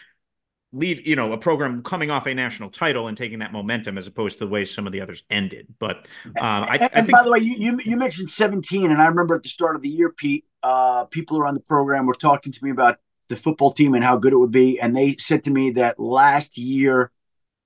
leave, 0.73 1.07
you 1.07 1.15
know, 1.15 1.31
a 1.31 1.37
program 1.37 1.81
coming 1.81 2.11
off 2.11 2.25
a 2.25 2.33
national 2.33 2.69
title 2.69 3.07
and 3.07 3.17
taking 3.17 3.39
that 3.39 3.53
momentum 3.53 3.97
as 3.97 4.07
opposed 4.07 4.37
to 4.37 4.45
the 4.45 4.49
way 4.49 4.65
some 4.65 4.85
of 4.85 4.93
the 4.93 5.01
others 5.01 5.23
ended. 5.29 5.67
But 5.79 6.07
um, 6.25 6.63
I, 6.63 6.77
and, 6.77 6.89
I 6.93 7.01
think, 7.01 7.11
by 7.11 7.23
the 7.23 7.31
way, 7.31 7.39
you, 7.39 7.55
you, 7.55 7.79
you 7.83 7.97
mentioned 7.97 8.29
17, 8.29 8.91
and 8.91 9.01
I 9.01 9.07
remember 9.07 9.35
at 9.35 9.43
the 9.43 9.49
start 9.49 9.75
of 9.75 9.81
the 9.81 9.89
year, 9.89 10.11
Pete, 10.11 10.45
uh, 10.63 11.05
people 11.05 11.37
around 11.37 11.55
the 11.55 11.61
program 11.61 12.05
were 12.05 12.15
talking 12.15 12.51
to 12.51 12.63
me 12.63 12.71
about 12.71 12.97
the 13.29 13.37
football 13.37 13.71
team 13.71 13.93
and 13.93 14.03
how 14.03 14.17
good 14.17 14.33
it 14.33 14.37
would 14.37 14.51
be, 14.51 14.79
and 14.79 14.95
they 14.95 15.15
said 15.17 15.43
to 15.45 15.51
me 15.51 15.71
that 15.71 15.99
last 15.99 16.57
year. 16.57 17.11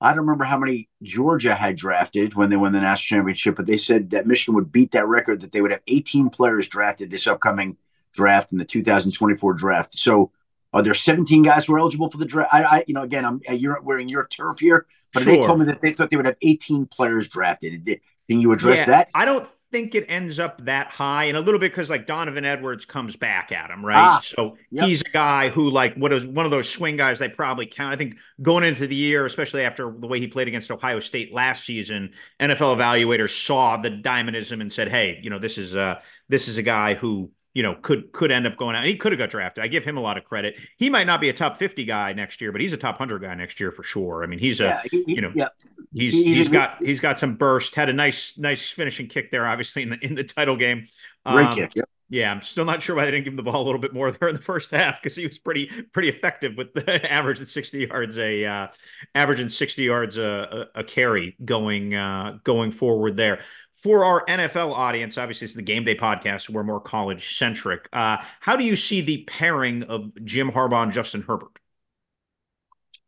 I 0.03 0.15
don't 0.15 0.22
remember 0.22 0.46
how 0.46 0.58
many 0.58 0.89
Georgia 1.03 1.53
had 1.53 1.75
drafted 1.75 2.34
when 2.34 2.50
they 2.50 2.55
won 2.55 2.74
the 2.74 2.81
national 2.81 3.20
championship, 3.20 3.55
but 3.55 3.67
they 3.67 3.77
said 3.77 4.10
that 4.10 4.25
Michigan 4.25 4.55
would 4.55 4.72
beat 4.72 4.93
that 4.93 5.08
record, 5.08 5.41
that 5.41 5.51
they 5.51 5.62
would 5.62 5.70
have 5.70 5.81
18 5.86 6.31
players 6.31 6.67
drafted 6.67 7.12
this 7.12 7.27
upcoming 7.27 7.77
draft 8.12 8.51
in 8.51 8.58
the 8.58 8.65
2024 8.65 9.53
draft. 9.53 9.93
So 9.93 10.31
are 10.74 10.82
there 10.82 10.94
17 10.94 11.44
guys 11.44 11.66
who 11.66 11.74
are 11.74 11.80
eligible 11.80 12.10
for 12.10 12.18
the 12.18 12.25
draft? 12.25 12.54
I, 12.54 12.63
I 12.63 12.84
you 12.88 12.94
know, 12.94 13.04
again, 13.04 13.25
I'm 13.25 13.42
you're 13.50 13.82
wearing 13.82 14.10
your 14.10 14.28
turf 14.28 14.60
here, 14.60 14.86
but 15.13 15.24
sure. 15.24 15.34
they 15.34 15.42
told 15.42 15.60
me 15.60 15.66
that 15.66 15.82
they 15.82 15.92
thought 15.92 16.10
they 16.10 16.18
would 16.18 16.25
have 16.25 16.38
18 16.42 16.88
players 16.88 17.28
drafted. 17.28 17.86
Can 18.28 18.40
you 18.40 18.51
address 18.51 18.80
yeah, 18.80 18.86
that? 18.86 19.10
I 19.13 19.25
don't 19.25 19.48
think 19.72 19.96
it 19.96 20.06
ends 20.10 20.40
up 20.40 20.63
that 20.66 20.88
high, 20.88 21.25
and 21.25 21.38
a 21.38 21.40
little 21.40 21.60
bit 21.60 21.72
because 21.72 21.90
like 21.90 22.06
Donovan 22.06 22.46
Edwards 22.46 22.86
comes 22.86 23.16
back 23.16 23.51
at 23.51 23.70
him, 23.70 23.86
right? 23.86 23.98
Ah, 23.98 24.20
so 24.20 24.58
yep. 24.70 24.86
he's 24.86 25.01
a 25.01 25.10
guy 25.10 25.50
who 25.50 25.70
like 25.70 25.96
what 25.96 26.13
is 26.13 26.28
one 26.28 26.46
of 26.46 26.51
those 26.51 26.70
swing 26.70 26.98
guys 26.98 27.20
they 27.20 27.30
probably 27.30 27.66
count. 27.66 27.94
I 27.94 27.98
think 27.98 28.18
going 28.42 28.63
into 28.63 28.86
the 28.86 28.96
year, 28.96 29.25
especially 29.25 29.63
after 29.63 29.92
the 29.98 30.08
way 30.08 30.20
he 30.20 30.28
played 30.28 30.48
against 30.48 30.70
Ohio 30.70 31.00
State 31.00 31.34
last 31.34 31.66
season, 31.66 32.12
NFL 32.40 32.78
evaluators 32.78 33.46
saw 33.46 33.78
the 33.78 33.90
diamondism 33.90 34.62
and 34.62 34.72
said, 34.72 34.90
"Hey, 34.90 35.20
you 35.22 35.30
know, 35.30 35.40
this 35.40 35.58
is 35.58 35.75
uh 35.75 36.00
this 36.30 36.48
is 36.48 36.58
a 36.58 36.63
guy 36.63 36.94
who." 36.94 37.32
You 37.53 37.63
know, 37.63 37.75
could 37.75 38.12
could 38.12 38.31
end 38.31 38.48
up 38.48 38.55
going 38.55 38.75
out. 38.75 38.86
He 38.86 38.96
could 38.96 39.12
have 39.12 39.20
got 39.20 39.29
drafted. 39.29 39.63
I 39.63 39.67
give 39.67 39.84
him 39.84 39.98
a 39.98 40.01
lot 40.01 40.17
of 40.17 40.24
credit. 40.24 40.55
He 40.77 40.89
might 40.89 41.08
not 41.08 41.20
be 41.20 41.29
a 41.29 41.34
top 41.34 41.58
fifty 41.58 41.84
guy 41.84 42.13
next 42.13 42.41
year, 42.41 42.51
but 42.51 42.62
he's 42.62 42.74
a 42.74 42.77
top 42.77 42.98
hundred 42.98 43.22
guy 43.22 43.34
next 43.36 43.60
year 43.60 43.72
for 43.72 43.84
sure. 43.84 44.24
I 44.24 44.27
mean, 44.27 44.39
he's 44.39 44.62
a 44.62 44.81
he, 44.89 45.03
you 45.08 45.22
know, 45.22 45.31
yeah. 45.36 45.50
he's 45.93 46.13
he, 46.13 46.36
he's 46.36 46.50
got 46.50 46.81
he's 46.81 47.00
got 47.00 47.20
some 47.20 47.36
burst. 47.36 47.75
Had 47.75 47.89
a 47.89 47.93
nice 47.93 48.38
nice 48.38 48.70
finishing 48.70 49.08
kick 49.08 49.31
there, 49.31 49.46
obviously 49.46 49.84
in 49.84 49.89
the 49.89 50.00
in 50.05 50.15
the 50.15 50.24
title 50.24 50.55
game. 50.55 50.88
Great 51.25 51.48
um, 51.48 51.55
kick. 51.55 51.75
Yep. 51.75 51.89
Yeah, 52.12 52.29
I'm 52.29 52.41
still 52.41 52.65
not 52.65 52.81
sure 52.81 52.98
why 52.98 53.05
they 53.05 53.12
didn't 53.12 53.24
give 53.24 53.31
him 53.31 53.38
the 53.38 53.43
ball 53.43 53.63
a 53.63 53.65
little 53.65 53.79
bit 53.79 53.93
more 53.93 54.12
there 54.20 54.27
in 54.27 54.36
the 54.36 54.41
first 54.41 54.72
half 54.72 55.01
because 55.01 55.15
he 55.15 55.25
was 55.25 55.39
pretty 55.39 55.67
pretty 55.93 56.10
effective 56.10 56.58
with 56.58 56.74
the 56.74 57.12
average 57.12 57.41
at 57.41 57.48
60 57.48 57.88
yards 57.88 58.17
a 58.17 58.46
uh, 58.46 58.67
averaging 59.15 59.50
60 59.50 59.84
yards 59.84 60.17
a, 60.17 60.67
a, 60.75 60.81
a 60.81 60.84
carry 60.84 61.38
going 61.43 61.96
uh, 61.96 62.38
going 62.43 62.72
forward 62.72 63.17
there. 63.17 63.39
For 63.82 64.06
our 64.06 64.24
NFL 64.26 64.74
audience, 64.74 65.18
obviously 65.18 65.46
it's 65.46 65.56
the 65.56 65.64
game 65.64 65.84
day 65.84 65.96
podcast. 65.96 66.50
We're 66.50 66.64
more 66.64 66.80
college 66.80 67.38
centric. 67.38 67.90
Uh, 67.92 68.18
how 68.40 68.56
do 68.56 68.64
you 68.64 68.76
see 68.76 69.02
the 69.02 69.24
pairing 69.24 69.82
of 69.84 70.12
Jim 70.24 70.52
Harbaugh 70.52 70.84
and 70.84 70.92
Justin 70.92 71.24
Herbert? 71.24 71.50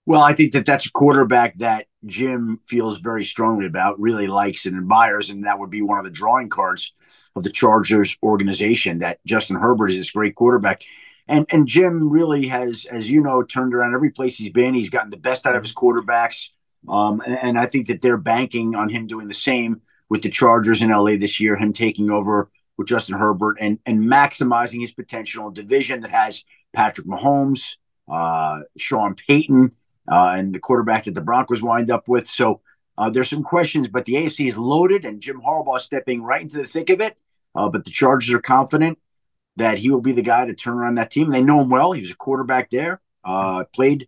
Well, 0.08 0.22
I 0.22 0.34
think 0.34 0.53
that 0.53 0.65
that's 0.65 0.88
a 0.88 0.92
quarterback 0.92 1.58
that 1.58 1.86
Jim 2.06 2.60
feels 2.65 3.00
very 3.00 3.24
strongly 3.24 3.68
about, 3.68 4.00
really 4.00 4.25
likes 4.25 4.65
and 4.65 4.75
admires, 4.75 5.30
and 5.30 5.46
that 5.46 5.60
would 5.60 5.70
be 5.70 5.84
one 5.84 6.00
of 6.00 6.06
the 6.06 6.10
drawing 6.10 6.50
cards 6.50 6.94
of 7.36 7.44
the 7.44 7.51
Chargers 7.51 8.18
organization 8.24 9.00
that 9.00 9.20
Justin 9.25 9.58
Herbert 9.58 9.92
is 9.92 9.98
this 9.98 10.12
great 10.12 10.36
quarterback. 10.36 10.82
And 11.27 11.46
and 11.51 11.68
Jim 11.68 12.10
really 12.10 12.48
has, 12.48 12.86
as 12.86 13.10
you 13.10 13.22
know, 13.22 13.44
turned 13.44 13.75
around 13.75 13.94
every 13.94 14.10
place 14.10 14.38
he's 14.38 14.51
been. 14.51 14.74
He's 14.74 14.89
gotten 14.89 15.12
the 15.12 15.18
best 15.18 15.46
out 15.46 15.56
of 15.56 15.63
his 15.63 15.74
quarterbacks. 15.74 16.50
Um, 16.89 17.22
and, 17.22 17.38
and 17.42 17.58
I 17.60 17.68
think 17.68 17.88
that 17.88 18.01
they're 18.01 18.18
banking 18.18 18.75
on 18.75 18.89
him 18.89 19.08
doing 19.08 19.27
the 19.27 19.34
same 19.34 19.82
with 20.13 20.22
the 20.22 20.29
Chargers 20.29 20.84
in 20.84 20.91
LA 20.91 21.17
this 21.17 21.39
year, 21.39 21.55
him 21.55 21.74
taking 21.74 22.12
over 22.12 22.51
with 22.77 22.88
Justin 22.88 23.17
Herbert 23.17 23.58
and 23.60 23.79
and 23.84 23.98
maximizing 24.00 24.79
his 24.79 24.91
potential. 24.91 25.50
Division 25.50 26.01
that 26.01 26.12
has 26.12 26.46
Patrick 26.72 27.08
Mahomes, 27.08 27.77
uh, 28.08 28.60
Sean 28.77 29.15
Payton, 29.15 29.72
uh, 30.08 30.34
and 30.38 30.53
the 30.53 30.60
quarterback 30.60 31.05
that 31.05 31.15
the 31.15 31.22
Broncos 31.22 31.63
wind 31.63 31.89
up 31.89 32.08
with. 32.08 32.27
So 32.27 32.62
uh, 32.96 33.10
there's 33.10 33.32
some 33.32 33.41
questions, 33.41 33.88
but 33.88 34.05
the 34.05 34.13
AFC 34.13 34.48
is 34.48 34.55
loaded, 34.55 35.03
and 35.03 35.20
Jim 35.20 35.41
Harbaugh 35.41 35.79
stepping 35.79 36.22
right 36.22 36.43
into 36.43 36.58
the 36.58 36.67
thick 36.67 36.91
of 36.91 37.01
it. 37.01 37.17
Uh, 37.55 37.70
but 37.70 37.84
the 37.84 37.89
Chargers 37.89 38.32
are 38.34 38.39
confident 38.39 39.00
that 39.55 39.79
he 39.79 39.89
will 39.89 40.01
be 40.01 40.12
the 40.12 40.22
guy 40.22 40.46
to 40.46 40.53
turn 40.53 40.75
around 40.75 40.96
that 40.96 41.10
team. 41.10 41.32
They 41.32 41.41
know 41.41 41.62
him 41.62 41.70
well. 41.70 41.91
He 41.91 42.01
was 42.01 42.12
a 42.12 42.15
quarterback 42.15 42.70
there. 42.70 43.01
Uh, 43.24 43.63
played 43.74 44.08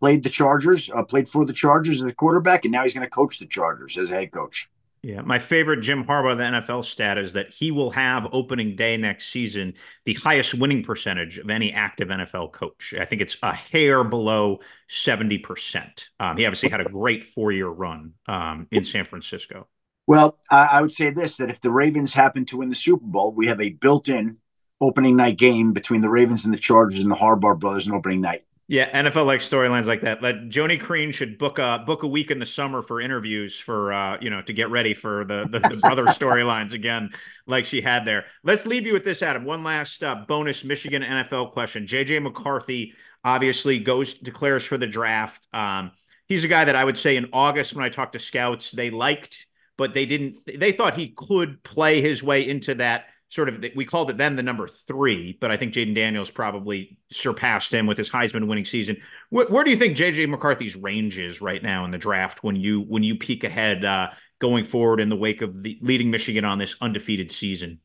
played 0.00 0.24
the 0.24 0.30
Chargers. 0.30 0.90
Uh, 0.90 1.04
played 1.04 1.28
for 1.28 1.44
the 1.44 1.52
Chargers 1.52 2.00
as 2.00 2.06
a 2.06 2.12
quarterback, 2.12 2.64
and 2.64 2.72
now 2.72 2.82
he's 2.82 2.94
going 2.94 3.06
to 3.06 3.08
coach 3.08 3.38
the 3.38 3.46
Chargers 3.46 3.96
as 3.96 4.10
a 4.10 4.14
head 4.14 4.32
coach. 4.32 4.68
Yeah, 5.04 5.20
my 5.20 5.38
favorite 5.38 5.82
Jim 5.82 6.02
Harbaugh, 6.02 6.34
the 6.34 6.44
NFL 6.44 6.82
stat 6.82 7.18
is 7.18 7.34
that 7.34 7.52
he 7.52 7.70
will 7.70 7.90
have 7.90 8.26
opening 8.32 8.74
day 8.74 8.96
next 8.96 9.26
season 9.26 9.74
the 10.06 10.14
highest 10.14 10.54
winning 10.54 10.82
percentage 10.82 11.36
of 11.36 11.50
any 11.50 11.74
active 11.74 12.08
NFL 12.08 12.52
coach. 12.52 12.94
I 12.98 13.04
think 13.04 13.20
it's 13.20 13.36
a 13.42 13.52
hair 13.52 14.02
below 14.02 14.60
70%. 14.88 16.08
Um, 16.18 16.38
he 16.38 16.46
obviously 16.46 16.70
had 16.70 16.80
a 16.80 16.84
great 16.84 17.22
four 17.22 17.52
year 17.52 17.68
run 17.68 18.14
um, 18.26 18.66
in 18.70 18.82
San 18.82 19.04
Francisco. 19.04 19.68
Well, 20.06 20.38
I, 20.50 20.64
I 20.64 20.80
would 20.80 20.92
say 20.92 21.10
this 21.10 21.36
that 21.36 21.50
if 21.50 21.60
the 21.60 21.70
Ravens 21.70 22.14
happen 22.14 22.46
to 22.46 22.56
win 22.56 22.70
the 22.70 22.74
Super 22.74 23.04
Bowl, 23.04 23.30
we 23.30 23.48
have 23.48 23.60
a 23.60 23.68
built 23.68 24.08
in 24.08 24.38
opening 24.80 25.16
night 25.16 25.36
game 25.36 25.74
between 25.74 26.00
the 26.00 26.08
Ravens 26.08 26.46
and 26.46 26.54
the 26.54 26.58
Chargers 26.58 27.00
and 27.00 27.10
the 27.10 27.16
Harbaugh 27.16 27.58
brothers 27.58 27.86
in 27.86 27.92
opening 27.92 28.22
night. 28.22 28.44
Yeah, 28.66 29.02
NFL 29.02 29.26
like 29.26 29.40
storylines 29.40 29.84
like 29.84 30.00
that. 30.02 30.22
Let 30.22 30.48
Joni 30.48 30.80
Creen 30.80 31.12
should 31.12 31.36
book 31.36 31.58
a 31.58 31.84
book 31.86 32.02
a 32.02 32.06
week 32.06 32.30
in 32.30 32.38
the 32.38 32.46
summer 32.46 32.80
for 32.80 32.98
interviews 32.98 33.58
for 33.58 33.92
uh, 33.92 34.16
you 34.22 34.30
know, 34.30 34.40
to 34.40 34.54
get 34.54 34.70
ready 34.70 34.94
for 34.94 35.24
the 35.26 35.46
the, 35.50 35.58
the 35.60 35.76
brother 35.76 36.06
storylines 36.06 36.72
again, 36.72 37.10
like 37.46 37.66
she 37.66 37.82
had 37.82 38.06
there. 38.06 38.24
Let's 38.42 38.64
leave 38.64 38.86
you 38.86 38.94
with 38.94 39.04
this, 39.04 39.22
Adam. 39.22 39.44
One 39.44 39.64
last 39.64 40.02
uh, 40.02 40.24
bonus 40.26 40.64
Michigan 40.64 41.02
NFL 41.02 41.52
question. 41.52 41.86
JJ 41.86 42.22
McCarthy 42.22 42.94
obviously 43.22 43.78
goes 43.80 44.14
declares 44.14 44.64
for 44.64 44.78
the 44.78 44.86
draft. 44.86 45.46
Um, 45.52 45.90
he's 46.26 46.44
a 46.44 46.48
guy 46.48 46.64
that 46.64 46.76
I 46.76 46.84
would 46.84 46.96
say 46.96 47.16
in 47.16 47.28
August 47.34 47.74
when 47.74 47.84
I 47.84 47.90
talked 47.90 48.14
to 48.14 48.18
scouts, 48.18 48.70
they 48.70 48.88
liked, 48.88 49.46
but 49.76 49.92
they 49.92 50.06
didn't 50.06 50.38
they 50.46 50.72
thought 50.72 50.96
he 50.96 51.08
could 51.08 51.62
play 51.64 52.00
his 52.00 52.22
way 52.22 52.48
into 52.48 52.76
that 52.76 53.08
sort 53.34 53.48
of 53.48 53.64
we 53.74 53.84
called 53.84 54.10
it 54.10 54.16
then 54.16 54.36
the 54.36 54.44
number 54.44 54.68
three, 54.68 55.36
but 55.40 55.50
I 55.50 55.56
think 55.56 55.74
Jayden 55.74 55.94
Daniels 55.94 56.30
probably 56.30 56.96
surpassed 57.10 57.74
him 57.74 57.86
with 57.86 57.98
his 57.98 58.08
Heisman 58.08 58.46
winning 58.46 58.64
season. 58.64 58.96
Where, 59.30 59.46
where, 59.48 59.64
do 59.64 59.72
you 59.72 59.76
think 59.76 59.96
JJ 59.96 60.28
McCarthy's 60.28 60.76
range 60.76 61.18
is 61.18 61.40
right 61.40 61.60
now 61.60 61.84
in 61.84 61.90
the 61.90 61.98
draft 61.98 62.44
when 62.44 62.54
you 62.54 62.82
when 62.82 63.02
you 63.02 63.16
peek 63.16 63.42
ahead 63.42 63.84
uh, 63.84 64.10
going 64.38 64.64
forward 64.64 65.00
in 65.00 65.08
the 65.08 65.16
wake 65.16 65.42
of 65.42 65.64
the 65.64 65.76
leading 65.82 66.12
Michigan 66.12 66.44
on 66.44 66.58
this 66.58 66.76
undefeated 66.80 67.32
season? 67.32 67.80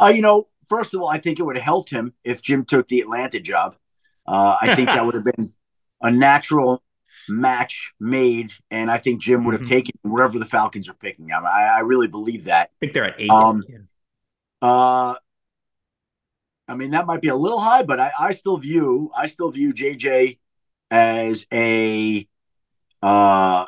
Uh, 0.00 0.06
you 0.06 0.22
know, 0.22 0.48
first 0.66 0.94
of 0.94 1.02
all, 1.02 1.08
I 1.08 1.18
think 1.18 1.38
it 1.38 1.42
would 1.42 1.56
have 1.56 1.64
helped 1.64 1.90
him 1.90 2.14
if 2.24 2.40
Jim 2.40 2.64
took 2.64 2.88
the 2.88 3.00
Atlanta 3.00 3.38
job. 3.38 3.76
Uh, 4.26 4.56
I 4.62 4.74
think 4.74 4.88
that 4.88 5.04
would 5.04 5.14
have 5.14 5.24
been 5.24 5.52
a 6.00 6.10
natural 6.10 6.82
match 7.28 7.92
made, 8.00 8.54
and 8.70 8.90
I 8.90 8.96
think 8.96 9.20
Jim 9.20 9.44
would 9.44 9.52
have 9.52 9.62
mm-hmm. 9.62 9.74
taken 9.74 9.92
wherever 10.02 10.38
the 10.38 10.46
Falcons 10.46 10.88
are 10.88 10.94
picking. 10.94 11.28
I, 11.32 11.76
I 11.76 11.80
really 11.80 12.08
believe 12.08 12.44
that. 12.44 12.70
I 12.70 12.76
think 12.80 12.94
they're 12.94 13.04
at 13.04 13.16
eight. 13.18 13.28
Um, 13.28 13.62
yeah. 13.68 13.78
Uh, 14.60 15.14
I 16.68 16.74
mean, 16.74 16.90
that 16.90 17.06
might 17.06 17.20
be 17.20 17.28
a 17.28 17.34
little 17.34 17.58
high, 17.58 17.82
but 17.82 17.98
I, 17.98 18.12
I 18.18 18.32
still 18.32 18.56
view 18.56 19.10
I 19.16 19.26
still 19.26 19.50
view 19.50 19.72
JJ 19.74 20.38
as 20.90 21.46
a 21.52 22.28
uh, 23.02 23.66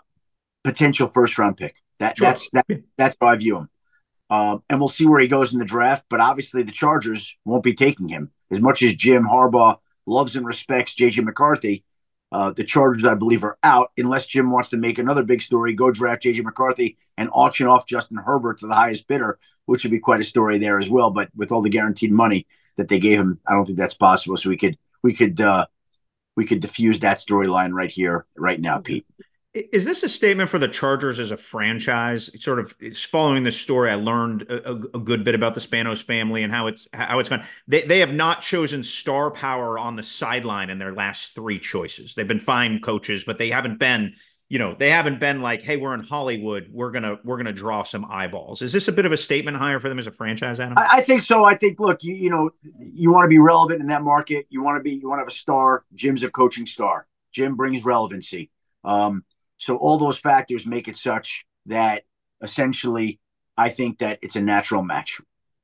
potential 0.64 1.08
first 1.08 1.36
round 1.38 1.56
pick. 1.56 1.76
That 1.98 2.18
sure. 2.18 2.28
that's 2.28 2.50
that, 2.50 2.66
that's 2.96 3.16
how 3.20 3.28
I 3.28 3.36
view 3.36 3.58
him. 3.58 3.68
Um, 4.30 4.62
and 4.70 4.78
we'll 4.78 4.88
see 4.88 5.06
where 5.06 5.20
he 5.20 5.28
goes 5.28 5.52
in 5.52 5.58
the 5.58 5.64
draft. 5.64 6.06
But 6.08 6.20
obviously, 6.20 6.62
the 6.62 6.72
Chargers 6.72 7.36
won't 7.44 7.64
be 7.64 7.74
taking 7.74 8.08
him 8.08 8.30
as 8.50 8.60
much 8.60 8.82
as 8.82 8.94
Jim 8.94 9.24
Harbaugh 9.24 9.78
loves 10.06 10.36
and 10.36 10.46
respects 10.46 10.94
JJ 10.94 11.24
McCarthy. 11.24 11.84
Uh, 12.32 12.50
the 12.50 12.64
Chargers, 12.64 13.04
I 13.04 13.14
believe, 13.14 13.44
are 13.44 13.58
out 13.62 13.92
unless 13.98 14.26
Jim 14.26 14.50
wants 14.50 14.70
to 14.70 14.78
make 14.78 14.98
another 14.98 15.22
big 15.22 15.42
story, 15.42 15.74
go 15.74 15.90
draft 15.90 16.22
JJ 16.22 16.42
McCarthy 16.42 16.96
and 17.18 17.28
auction 17.32 17.66
off 17.66 17.86
Justin 17.86 18.16
Herbert 18.16 18.58
to 18.60 18.66
the 18.66 18.74
highest 18.74 19.06
bidder, 19.06 19.38
which 19.66 19.84
would 19.84 19.90
be 19.90 19.98
quite 19.98 20.20
a 20.20 20.24
story 20.24 20.58
there 20.58 20.78
as 20.78 20.88
well. 20.88 21.10
But 21.10 21.28
with 21.36 21.52
all 21.52 21.60
the 21.60 21.68
guaranteed 21.68 22.10
money 22.10 22.46
that 22.78 22.88
they 22.88 22.98
gave 22.98 23.20
him, 23.20 23.38
I 23.46 23.52
don't 23.52 23.66
think 23.66 23.76
that's 23.76 23.94
possible. 23.94 24.38
So 24.38 24.48
we 24.48 24.56
could 24.56 24.78
we 25.02 25.12
could 25.12 25.40
uh, 25.40 25.66
we 26.34 26.46
could 26.46 26.60
diffuse 26.60 27.00
that 27.00 27.18
storyline 27.18 27.72
right 27.72 27.90
here, 27.90 28.24
right 28.36 28.60
now, 28.60 28.78
Pete. 28.78 29.06
Is 29.54 29.84
this 29.84 30.02
a 30.02 30.08
statement 30.08 30.48
for 30.48 30.58
the 30.58 30.68
Chargers 30.68 31.20
as 31.20 31.30
a 31.30 31.36
franchise? 31.36 32.30
Sort 32.42 32.58
of 32.58 32.74
following 33.10 33.44
this 33.44 33.60
story, 33.60 33.90
I 33.90 33.96
learned 33.96 34.42
a, 34.42 34.70
a, 34.70 34.98
good 34.98 35.24
bit 35.24 35.34
about 35.34 35.54
the 35.54 35.60
Spanos 35.60 36.02
family 36.02 36.42
and 36.42 36.50
how 36.50 36.68
it's 36.68 36.88
how 36.94 37.18
it's 37.18 37.28
gone. 37.28 37.44
They 37.68 37.82
they 37.82 37.98
have 37.98 38.14
not 38.14 38.40
chosen 38.40 38.82
star 38.82 39.30
power 39.30 39.78
on 39.78 39.96
the 39.96 40.02
sideline 40.02 40.70
in 40.70 40.78
their 40.78 40.94
last 40.94 41.34
three 41.34 41.58
choices. 41.58 42.14
They've 42.14 42.26
been 42.26 42.40
fine 42.40 42.80
coaches, 42.80 43.24
but 43.24 43.36
they 43.36 43.50
haven't 43.50 43.78
been 43.78 44.14
you 44.48 44.58
know 44.58 44.74
they 44.78 44.88
haven't 44.88 45.20
been 45.20 45.40
like 45.40 45.62
hey 45.62 45.78
we're 45.78 45.94
in 45.94 46.02
hollywood 46.02 46.68
we're 46.70 46.90
gonna 46.90 47.18
we're 47.24 47.36
gonna 47.36 47.52
draw 47.52 47.82
some 47.82 48.06
eyeballs. 48.06 48.62
Is 48.62 48.72
this 48.72 48.88
a 48.88 48.92
bit 48.92 49.04
of 49.04 49.12
a 49.12 49.18
statement 49.18 49.58
hire 49.58 49.80
for 49.80 49.90
them 49.90 49.98
as 49.98 50.06
a 50.06 50.12
franchise 50.12 50.60
adam? 50.60 50.78
I, 50.78 50.88
I 50.92 51.00
think 51.02 51.20
so. 51.22 51.44
I 51.44 51.56
think 51.56 51.78
look 51.78 52.02
you, 52.02 52.14
you 52.14 52.30
know 52.30 52.50
you 52.78 53.12
want 53.12 53.26
to 53.26 53.28
be 53.28 53.38
relevant 53.38 53.82
in 53.82 53.88
that 53.88 54.02
market. 54.02 54.46
You 54.48 54.62
want 54.62 54.78
to 54.78 54.82
be 54.82 54.94
you 54.94 55.10
want 55.10 55.18
to 55.18 55.24
have 55.24 55.28
a 55.28 55.34
star. 55.34 55.84
Jim's 55.94 56.22
a 56.22 56.30
coaching 56.30 56.64
star. 56.64 57.06
Jim 57.32 57.54
brings 57.54 57.84
relevancy. 57.84 58.50
Um, 58.84 59.24
so 59.62 59.76
all 59.76 59.96
those 59.96 60.18
factors 60.18 60.66
make 60.66 60.88
it 60.88 60.96
such 60.96 61.46
that 61.66 62.02
essentially, 62.42 63.20
I 63.56 63.68
think 63.68 63.98
that 63.98 64.18
it's 64.20 64.34
a 64.34 64.40
natural 64.40 64.82
match. 64.82 65.20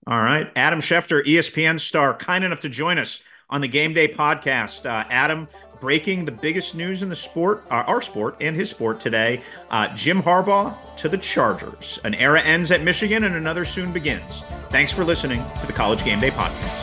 All 0.07 0.21
right. 0.21 0.49
Adam 0.55 0.81
Schefter, 0.81 1.25
ESPN 1.27 1.81
star, 1.81 2.15
kind 2.15 2.45
enough 2.45 2.61
to 2.61 2.69
join 2.69 2.97
us 2.99 3.25
on 3.51 3.61
the 3.61 3.67
Game 3.67 3.95
Day 3.95 4.07
podcast. 4.07 4.87
Uh, 4.87 5.05
Adam, 5.11 5.49
breaking 5.81 6.25
the 6.25 6.33
biggest 6.33 6.77
news 6.77 7.03
in 7.03 7.09
the 7.09 7.17
sport, 7.17 7.65
uh, 7.73 7.83
our 7.89 8.01
sport, 8.01 8.37
and 8.41 8.55
his 8.55 8.71
sport 8.71 9.01
today. 9.01 9.43
Uh, 9.69 9.93
Jim 9.97 10.23
Harbaugh 10.23 10.77
to 10.99 11.09
the 11.09 11.19
Chargers. 11.19 11.99
An 12.05 12.15
era 12.15 12.41
ends 12.41 12.71
at 12.71 12.83
Michigan 12.83 13.25
and 13.25 13.35
another 13.35 13.65
soon 13.65 13.93
begins. 13.93 14.43
Thanks 14.71 14.93
for 14.93 15.03
listening 15.03 15.43
to 15.61 15.67
the 15.67 15.73
College 15.73 16.05
Game 16.05 16.21
Day 16.21 16.31
Podcast. 16.31 16.78